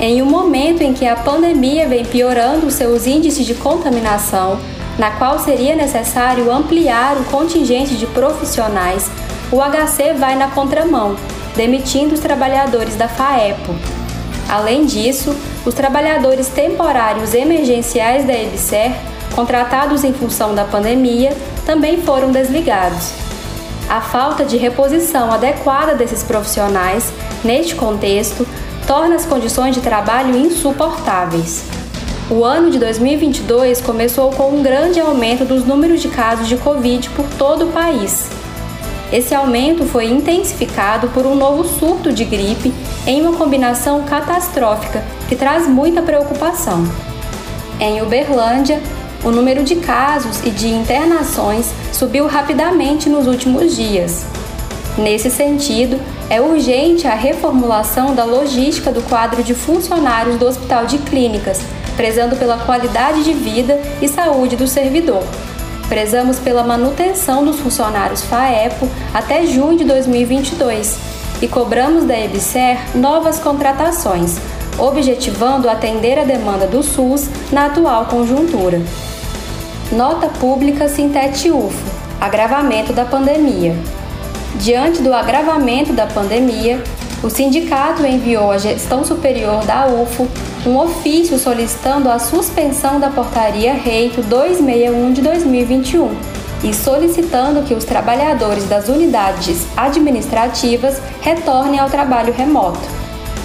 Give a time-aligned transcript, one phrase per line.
[0.00, 4.58] em um momento em que a pandemia vem piorando seus índices de contaminação,
[4.98, 9.10] na qual seria necessário ampliar o contingente de profissionais,
[9.50, 11.16] o HC vai na contramão,
[11.56, 13.74] demitindo os trabalhadores da FAEPO.
[14.48, 18.92] Além disso, os trabalhadores temporários emergenciais da EBSER,
[19.34, 21.36] contratados em função da pandemia,
[21.66, 23.12] também foram desligados.
[23.88, 27.12] A falta de reposição adequada desses profissionais,
[27.44, 28.46] neste contexto,
[28.88, 31.62] torna as condições de trabalho insuportáveis.
[32.30, 37.10] O ano de 2022 começou com um grande aumento dos números de casos de Covid
[37.10, 38.30] por todo o país.
[39.12, 42.72] Esse aumento foi intensificado por um novo surto de gripe
[43.06, 46.82] em uma combinação catastrófica que traz muita preocupação.
[47.78, 48.82] Em Uberlândia,
[49.22, 54.24] o número de casos e de internações subiu rapidamente nos últimos dias.
[54.98, 60.98] Nesse sentido, é urgente a reformulação da logística do quadro de funcionários do Hospital de
[60.98, 61.60] Clínicas,
[61.96, 65.22] prezando pela qualidade de vida e saúde do servidor.
[65.88, 70.98] Prezamos pela manutenção dos funcionários FAEPO até junho de 2022
[71.40, 74.36] e cobramos da EBSER novas contratações,
[74.76, 78.82] objetivando atender a demanda do SUS na atual conjuntura.
[79.92, 83.76] Nota pública Sintete UFO Agravamento da pandemia.
[84.56, 86.82] Diante do agravamento da pandemia,
[87.22, 90.26] o sindicato enviou à gestão superior da UFO
[90.66, 96.10] um ofício solicitando a suspensão da portaria Reito 261 de 2021
[96.64, 102.80] e solicitando que os trabalhadores das unidades administrativas retornem ao trabalho remoto.